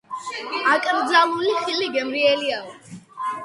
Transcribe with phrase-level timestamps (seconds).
[0.75, 2.69] აკრძალული ხილი გემრიელიაო